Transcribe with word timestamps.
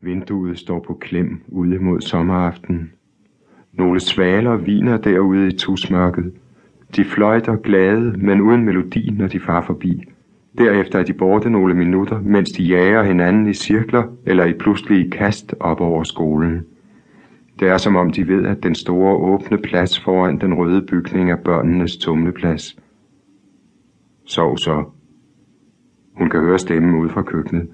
Vinduet 0.00 0.58
står 0.58 0.80
på 0.80 0.94
klem 0.94 1.40
ude 1.48 1.78
mod 1.78 2.00
sommeraften. 2.00 2.92
Nogle 3.72 4.00
svaler 4.00 4.56
viner 4.56 4.96
derude 4.96 5.48
i 5.48 5.56
tusmørket. 5.56 6.32
De 6.96 7.04
fløjter 7.04 7.56
glade, 7.56 8.14
men 8.18 8.40
uden 8.40 8.64
melodi, 8.64 9.10
når 9.10 9.28
de 9.28 9.40
far 9.40 9.62
forbi. 9.62 10.04
Derefter 10.58 10.98
er 10.98 11.04
de 11.04 11.12
borte 11.12 11.50
nogle 11.50 11.74
minutter, 11.74 12.20
mens 12.20 12.50
de 12.50 12.62
jager 12.62 13.02
hinanden 13.02 13.46
i 13.46 13.54
cirkler 13.54 14.04
eller 14.26 14.44
i 14.44 14.52
pludselige 14.52 15.10
kast 15.10 15.54
op 15.60 15.80
over 15.80 16.02
skolen. 16.02 16.66
Det 17.60 17.68
er 17.68 17.78
som 17.78 17.96
om 17.96 18.10
de 18.10 18.28
ved, 18.28 18.46
at 18.46 18.62
den 18.62 18.74
store 18.74 19.16
åbne 19.16 19.58
plads 19.58 20.00
foran 20.00 20.40
den 20.40 20.54
røde 20.54 20.82
bygning 20.82 21.30
er 21.30 21.36
børnenes 21.36 21.96
tumleplads. 21.96 22.76
Sov 24.24 24.58
så. 24.58 24.84
Hun 26.16 26.30
kan 26.30 26.40
høre 26.40 26.58
stemmen 26.58 26.94
ude 26.94 27.10
fra 27.10 27.22
køkkenet. 27.22 27.68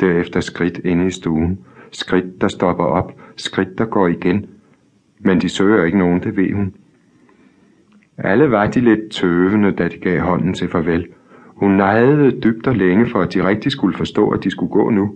Derefter 0.00 0.40
skridt 0.40 0.78
inde 0.84 1.06
i 1.06 1.10
stuen. 1.10 1.58
Skridt, 1.92 2.40
der 2.40 2.48
stopper 2.48 2.84
op. 2.84 3.20
Skridt, 3.36 3.78
der 3.78 3.84
går 3.84 4.08
igen. 4.08 4.46
Men 5.20 5.40
de 5.40 5.48
søger 5.48 5.84
ikke 5.84 5.98
nogen, 5.98 6.22
det 6.22 6.36
ved 6.36 6.52
hun. 6.52 6.74
Alle 8.18 8.50
var 8.50 8.66
de 8.66 8.80
lidt 8.80 9.10
tøvende, 9.10 9.72
da 9.72 9.88
de 9.88 9.98
gav 9.98 10.20
hånden 10.20 10.54
til 10.54 10.68
farvel. 10.68 11.06
Hun 11.46 11.70
nejede 11.70 12.40
dybt 12.40 12.66
og 12.66 12.76
længe 12.76 13.06
for, 13.06 13.20
at 13.20 13.34
de 13.34 13.48
rigtig 13.48 13.72
skulle 13.72 13.96
forstå, 13.96 14.28
at 14.28 14.44
de 14.44 14.50
skulle 14.50 14.72
gå 14.72 14.90
nu. 14.90 15.14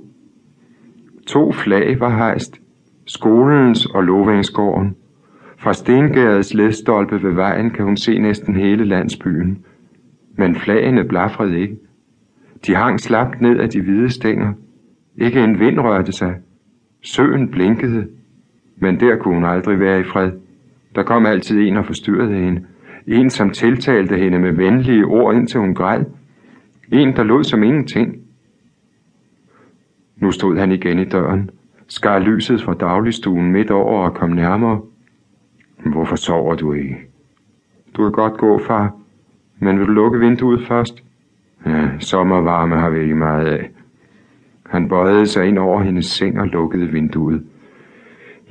To 1.27 1.53
flag 1.53 2.01
var 2.01 2.17
hejst. 2.17 2.61
Skolens 3.07 3.87
og 3.87 4.05
Lovingsgården. 4.05 4.97
Fra 5.59 5.73
Stengærets 5.73 6.55
ledstolpe 6.55 7.23
ved 7.23 7.33
vejen 7.33 7.71
kan 7.71 7.85
hun 7.85 7.97
se 7.97 8.19
næsten 8.19 8.57
hele 8.57 8.85
landsbyen. 8.85 9.65
Men 10.37 10.55
flagene 10.55 11.05
blafrede 11.05 11.61
ikke. 11.61 11.77
De 12.67 12.75
hang 12.75 13.01
slapt 13.01 13.41
ned 13.41 13.59
af 13.59 13.71
de 13.71 13.81
hvide 13.81 14.11
stænger. 14.11 14.53
Ikke 15.17 15.45
en 15.45 15.61
vind 15.61 15.81
rørte 15.81 16.13
sig. 16.13 16.35
Søen 17.03 17.49
blinkede. 17.49 18.09
Men 18.77 19.01
der 19.01 19.17
kunne 19.17 19.35
hun 19.35 19.45
aldrig 19.45 19.81
være 19.81 20.01
i 20.01 20.05
fred. 20.05 20.33
Der 20.95 21.03
kom 21.03 21.27
altid 21.27 21.61
en 21.61 21.77
og 21.77 21.87
forstyrrede 21.87 22.35
hende. 22.35 22.65
En, 23.07 23.31
som 23.31 23.51
tiltalte 23.51 24.17
hende 24.17 24.39
med 24.39 24.53
venlige 24.53 25.05
ord, 25.05 25.35
indtil 25.35 25.61
hun 25.61 25.75
græd. 25.75 26.05
En, 26.93 27.17
der 27.17 27.23
lod 27.23 27.45
som 27.45 27.63
ingenting. 27.63 28.23
Nu 30.17 30.31
stod 30.31 30.59
han 30.59 30.73
igen 30.73 30.99
i 30.99 31.05
døren, 31.05 31.51
skar 31.89 32.19
lyset 32.19 32.63
fra 32.63 32.75
dagligstuen 32.75 33.53
midt 33.53 33.71
over 33.71 34.05
og 34.05 34.15
kom 34.15 34.31
nærmere. 34.31 34.81
Hvorfor 35.85 36.17
sover 36.17 36.55
du 36.55 36.73
ikke? 36.73 36.97
Du 37.97 38.03
kan 38.03 38.13
godt 38.13 38.37
gå, 38.39 38.59
far, 38.59 38.95
men 39.59 39.79
vil 39.79 39.87
du 39.87 39.93
lukke 39.93 40.19
vinduet 40.19 40.67
først? 40.67 41.05
Ja, 41.67 41.89
sommervarme 41.99 42.77
har 42.77 42.91
vi 42.91 43.01
ikke 43.01 43.15
meget 43.15 43.47
af. 43.47 43.71
Han 44.73 44.89
bøjede 44.89 45.27
sig 45.27 45.47
ind 45.47 45.59
over 45.59 45.83
hendes 45.83 46.07
seng 46.07 46.41
og 46.41 46.47
lukkede 46.47 46.87
vinduet. 46.87 47.43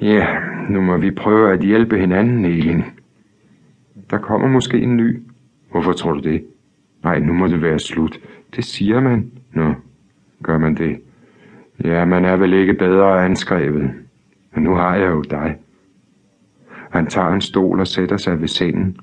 Ja, 0.01 0.27
nu 0.69 0.81
må 0.81 0.97
vi 0.97 1.11
prøve 1.11 1.53
at 1.53 1.59
hjælpe 1.59 1.97
hinanden, 1.97 2.45
Elin. 2.45 2.83
Der 4.09 4.17
kommer 4.17 4.47
måske 4.47 4.79
en 4.79 4.97
ny. 4.97 5.19
Hvorfor 5.71 5.91
tror 5.91 6.11
du 6.11 6.19
det? 6.19 6.45
Nej, 7.03 7.19
nu 7.19 7.33
må 7.33 7.47
det 7.47 7.61
være 7.61 7.79
slut. 7.79 8.19
Det 8.55 8.65
siger 8.65 8.99
man. 8.99 9.31
Nå, 9.53 9.73
gør 10.43 10.57
man 10.57 10.75
det? 10.75 10.99
Ja, 11.83 12.05
man 12.05 12.25
er 12.25 12.35
vel 12.35 12.53
ikke 12.53 12.73
bedre 12.73 13.25
anskrevet. 13.25 13.91
Men 14.55 14.63
nu 14.63 14.75
har 14.75 14.95
jeg 14.95 15.11
jo 15.11 15.21
dig. 15.21 15.55
Han 16.89 17.07
tager 17.07 17.29
en 17.29 17.41
stol 17.41 17.79
og 17.79 17.87
sætter 17.87 18.17
sig 18.17 18.41
ved 18.41 18.47
sengen. 18.47 18.97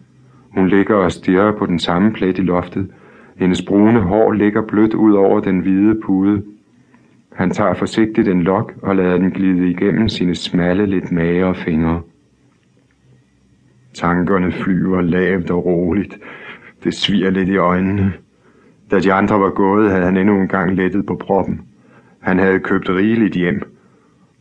Hun 0.55 0.69
ligger 0.69 0.95
og 0.95 1.13
stirrer 1.13 1.53
på 1.53 1.67
den 1.67 1.79
samme 1.79 2.13
plet 2.13 2.39
i 2.39 2.43
loftet. 2.43 2.91
Hendes 3.37 3.63
brune 3.63 4.01
hår 4.01 4.33
ligger 4.33 4.63
blødt 4.63 4.95
ud 4.95 5.13
over 5.13 5.41
den 5.41 5.59
hvide 5.59 6.01
pude. 6.01 6.43
Han 7.35 7.51
tager 7.51 7.75
forsigtigt 7.75 8.29
en 8.29 8.43
lok 8.43 8.73
og 8.83 8.97
lader 8.97 9.17
den 9.17 9.31
glide 9.31 9.71
igennem 9.71 10.09
sine 10.09 10.35
smalle, 10.35 10.87
lidt 10.87 11.13
magre 11.13 11.55
fingre. 11.55 12.03
Tankerne 13.95 14.53
flyver 14.53 15.01
lavt 15.01 15.51
og 15.51 15.65
roligt. 15.65 16.19
Det 16.85 16.95
sviger 16.95 17.31
lidt 17.31 17.49
i 17.49 17.57
øjnene. 17.57 18.13
Da 18.91 18.99
de 18.99 19.13
andre 19.13 19.41
var 19.41 19.51
gået, 19.51 19.91
havde 19.91 20.05
han 20.05 20.17
endnu 20.17 20.41
en 20.41 20.49
gang 20.49 20.75
lettet 20.75 21.07
på 21.07 21.15
proppen. 21.15 21.61
Han 22.21 22.39
havde 22.39 22.61
købt 22.61 22.91
rigeligt 22.91 23.35
hjem, 23.35 23.63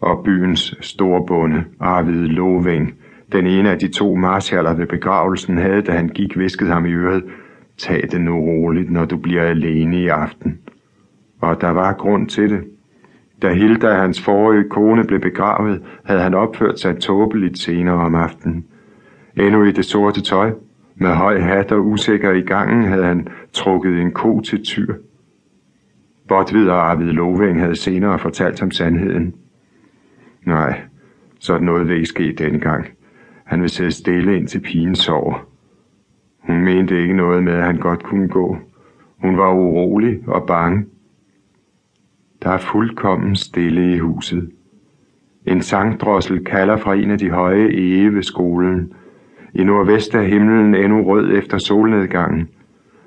og 0.02 0.24
byens 0.24 0.76
store 0.82 1.26
bonde, 1.26 1.64
Arvid 1.80 2.28
Loving, 2.28 2.94
den 3.32 3.48
ene 3.48 3.72
af 3.72 3.80
de 3.80 3.88
to 3.88 4.16
marshaller 4.16 4.74
ved 4.74 4.86
begravelsen, 4.86 5.58
havde, 5.58 5.82
da 5.82 5.92
han 5.92 6.10
gik, 6.10 6.38
visket 6.38 6.68
ham 6.68 6.86
i 6.86 6.92
øret, 6.92 7.24
tag 7.78 8.08
det 8.12 8.22
nu 8.22 8.40
roligt, 8.40 8.92
når 8.92 9.06
du 9.06 9.18
bliver 9.18 9.44
alene 9.44 10.02
i 10.02 10.08
aften. 10.08 10.60
Og 11.42 11.62
der 11.62 11.70
var 11.70 11.94
grund 11.94 12.30
til 12.30 12.50
det. 12.50 12.64
Da 13.42 13.54
Hilda, 13.54 13.94
hans 13.94 14.22
forrige 14.22 14.70
kone, 14.70 15.04
blev 15.04 15.20
begravet, 15.20 15.84
havde 16.06 16.22
han 16.22 16.34
opført 16.34 16.80
sig 16.80 17.00
tåbeligt 17.00 17.60
senere 17.60 17.96
om 17.96 18.16
aftenen. 18.16 18.66
Endnu 19.36 19.64
i 19.64 19.72
det 19.72 19.86
sorte 19.86 20.22
tøj, 20.22 20.52
med 20.96 21.10
høj 21.10 21.40
hat 21.40 21.72
og 21.72 21.86
usikker 21.86 22.32
i 22.32 22.42
gangen, 22.42 22.84
havde 22.84 23.06
han 23.06 23.28
trukket 23.54 24.02
en 24.02 24.12
ko 24.12 24.42
til 24.42 24.64
tyr. 24.64 24.94
Botvid 26.28 26.70
og 26.70 26.92
Arvid 26.92 27.12
Loving 27.12 27.60
havde 27.60 27.76
senere 27.76 28.20
fortalt 28.20 28.60
ham 28.60 28.72
sandheden. 28.72 29.36
Nej, 30.46 30.82
sådan 31.40 31.66
noget 31.66 31.88
vil 31.88 31.96
ikke 31.96 32.06
ske 32.06 32.36
denne 32.38 32.60
gang. 32.60 32.86
Han 33.44 33.62
vil 33.62 33.70
sidde 33.70 33.92
stille 33.92 34.38
ind 34.38 34.48
til 34.48 34.60
pigen 34.60 34.96
sover. 34.96 35.48
Hun 36.40 36.62
mente 36.62 37.02
ikke 37.02 37.14
noget 37.14 37.44
med, 37.44 37.54
at 37.54 37.64
han 37.64 37.78
godt 37.78 38.04
kunne 38.04 38.28
gå. 38.28 38.58
Hun 39.22 39.38
var 39.38 39.54
urolig 39.54 40.20
og 40.28 40.48
bange. 40.48 40.86
Der 42.48 42.54
er 42.54 42.58
fuldkommen 42.58 43.36
stille 43.36 43.96
i 43.96 43.98
huset. 44.00 44.50
En 45.46 45.62
sangdrossel 45.62 46.46
kalder 46.46 46.78
fra 46.78 46.96
en 46.96 47.12
af 47.12 47.18
de 47.18 47.30
høje 47.30 47.70
ege 47.70 48.14
ved 48.14 48.24
skolen. 48.24 48.94
I 49.54 49.64
nordvest 49.64 50.16
er 50.16 50.22
himlen 50.22 50.76
endnu 50.76 51.04
rød 51.04 51.38
efter 51.38 51.58
solnedgangen. 51.58 52.50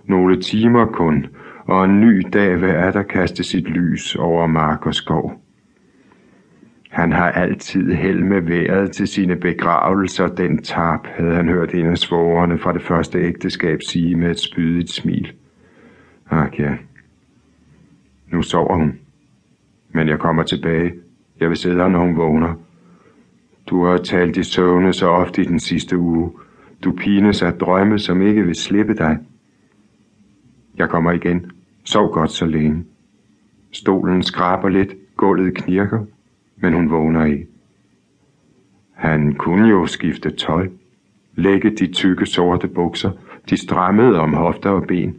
Nogle 0.04 0.40
timer 0.40 0.86
kun, 0.86 1.26
og 1.64 1.84
en 1.84 2.00
ny 2.00 2.26
dag 2.32 2.60
vil 2.60 2.68
der 2.68 3.02
kaste 3.02 3.44
sit 3.44 3.68
lys 3.68 4.16
over 4.16 4.46
mark 4.46 4.86
og 4.86 4.94
skov. 4.94 5.32
Han 6.90 7.12
har 7.12 7.30
altid 7.30 7.92
held 7.92 8.22
med 8.22 8.40
vejret 8.40 8.92
til 8.92 9.08
sine 9.08 9.36
begravelser, 9.36 10.28
den 10.28 10.62
tab, 10.62 11.06
havde 11.06 11.34
han 11.34 11.48
hørt 11.48 11.74
en 11.74 11.86
af 11.86 11.98
svogerne 11.98 12.58
fra 12.58 12.72
det 12.72 12.82
første 12.82 13.18
ægteskab 13.18 13.82
sige 13.82 14.16
med 14.16 14.30
et 14.30 14.40
spydigt 14.40 14.90
smil. 14.90 15.32
Ak 16.30 16.58
ja, 16.58 16.74
nu 18.32 18.42
sover 18.42 18.76
hun. 18.76 18.98
Men 19.92 20.08
jeg 20.08 20.18
kommer 20.18 20.42
tilbage. 20.42 20.92
Jeg 21.40 21.48
vil 21.48 21.56
sidde 21.56 21.76
her, 21.76 21.88
når 21.88 22.00
hun 22.00 22.16
vågner. 22.16 22.54
Du 23.66 23.84
har 23.84 23.96
talt 23.96 24.36
i 24.36 24.42
søvne 24.42 24.92
så 24.92 25.08
ofte 25.08 25.42
i 25.42 25.44
den 25.44 25.60
sidste 25.60 25.98
uge. 25.98 26.32
Du 26.84 26.92
pines 26.92 27.42
af 27.42 27.52
drømme, 27.52 27.98
som 27.98 28.22
ikke 28.22 28.42
vil 28.42 28.54
slippe 28.54 28.94
dig. 28.94 29.18
Jeg 30.76 30.88
kommer 30.88 31.12
igen. 31.12 31.50
Sov 31.84 32.12
godt 32.12 32.30
så 32.30 32.46
længe. 32.46 32.84
Stolen 33.72 34.22
skraber 34.22 34.68
lidt, 34.68 34.94
gulvet 35.16 35.54
knirker, 35.54 36.04
men 36.56 36.72
hun 36.72 36.90
vågner 36.90 37.24
ikke. 37.24 37.46
Han 38.92 39.34
kunne 39.34 39.68
jo 39.68 39.86
skifte 39.86 40.30
tøj, 40.30 40.68
lægge 41.34 41.70
de 41.70 41.92
tykke 41.92 42.26
sorte 42.26 42.68
bukser, 42.68 43.10
de 43.50 43.56
strammede 43.56 44.20
om 44.20 44.34
hofter 44.34 44.70
og 44.70 44.86
ben. 44.86 45.16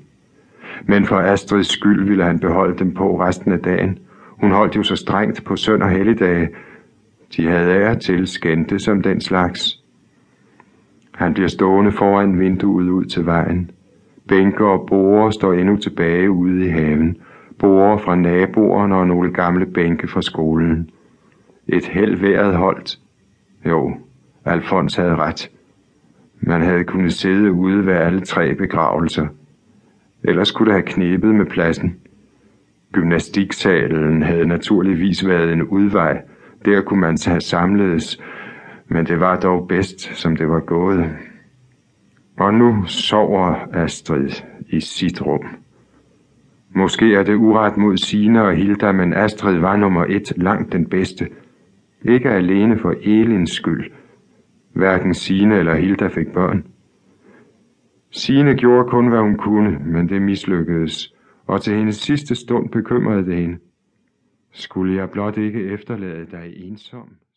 Men 0.86 1.06
for 1.06 1.16
Astrids 1.18 1.68
skyld 1.68 2.08
ville 2.08 2.24
han 2.24 2.40
beholde 2.40 2.80
dem 2.80 2.94
på 2.94 3.20
resten 3.22 3.52
af 3.52 3.60
dagen. 3.60 4.00
Hun 4.42 4.52
holdt 4.52 4.76
jo 4.76 4.84
så 4.84 4.96
strengt 4.96 5.44
på 5.46 5.56
søn 5.56 5.82
og 5.82 5.90
helligdage. 5.90 6.50
De 7.38 7.48
havde 7.48 7.72
ære 7.72 7.96
til 7.96 8.28
skændte 8.28 8.80
som 8.80 9.02
den 9.02 9.22
slags. 9.22 9.84
Han 11.12 11.34
bliver 11.34 11.48
stående 11.48 11.92
foran 11.92 12.40
vinduet 12.40 12.90
ud 12.90 13.06
til 13.06 13.26
vejen. 13.26 13.72
Bænker 14.28 14.66
og 14.66 14.86
borer 14.88 15.30
står 15.30 15.54
endnu 15.54 15.78
tilbage 15.78 16.32
ude 16.32 16.66
i 16.66 16.70
haven. 16.70 17.18
Borer 17.60 17.98
fra 17.98 18.16
naboerne 18.16 18.96
og 18.96 19.08
nogle 19.08 19.34
gamle 19.34 19.66
bænke 19.66 20.08
fra 20.08 20.22
skolen. 20.22 20.90
Et 21.68 21.86
held 21.86 22.56
holdt. 22.56 23.00
Jo, 23.66 23.94
Alfons 24.46 24.96
havde 24.96 25.16
ret. 25.16 25.52
Man 26.40 26.62
havde 26.62 26.84
kunnet 26.84 27.14
sidde 27.14 27.52
ude 27.52 27.86
ved 27.86 27.94
alle 27.94 28.22
tre 28.22 28.56
begravelser. 28.56 29.28
Ellers 30.24 30.48
skulle 30.48 30.74
det 30.74 30.82
have 30.82 30.94
knebet 30.94 31.36
med 31.36 31.46
pladsen. 31.46 31.96
Gymnastiksalen 32.92 34.24
havde 34.24 34.46
naturligvis 34.46 35.28
været 35.28 35.54
en 35.54 35.64
udvej. 35.64 36.22
Der 36.66 36.82
kunne 36.82 37.00
man 37.00 37.18
have 37.26 37.42
samledes, 37.42 38.22
men 38.88 39.06
det 39.06 39.20
var 39.20 39.40
dog 39.40 39.68
bedst, 39.68 40.02
som 40.02 40.36
det 40.36 40.50
var 40.50 40.60
gået. 40.60 41.06
Og 42.38 42.54
nu 42.54 42.84
sover 42.86 43.56
Astrid 43.74 44.30
i 44.70 44.80
sit 44.80 45.22
rum. 45.22 45.46
Måske 46.76 47.16
er 47.16 47.24
det 47.24 47.36
uret 47.36 47.78
mod 47.78 47.98
Sina 47.98 48.42
og 48.42 48.56
Hilda, 48.56 48.92
men 48.92 49.14
Astrid 49.14 49.58
var 49.58 49.76
nummer 49.76 50.06
et 50.10 50.34
langt 50.38 50.74
den 50.74 50.86
bedste. 50.86 51.28
Ikke 52.06 52.30
alene 52.30 52.80
for 52.80 52.94
Elins 53.02 53.52
skyld. 53.52 53.92
Hverken 54.74 55.14
Sine 55.14 55.60
eller 55.60 55.76
Hilda 55.76 56.08
fik 56.08 56.28
børn. 56.28 56.64
Sine 58.12 58.56
gjorde 58.56 58.90
kun, 58.90 59.08
hvad 59.08 59.20
hun 59.20 59.38
kunne, 59.38 59.80
men 59.86 60.10
det 60.10 60.22
mislykkedes, 60.22 61.14
og 61.52 61.62
til 61.62 61.78
hendes 61.78 61.96
sidste 61.96 62.36
stund 62.36 62.70
bekymrede 62.70 63.26
det 63.26 63.36
hende. 63.36 63.60
Skulle 64.52 64.96
jeg 64.96 65.10
blot 65.10 65.38
ikke 65.38 65.64
efterlade 65.64 66.28
dig 66.32 66.54
ensom? 66.56 67.10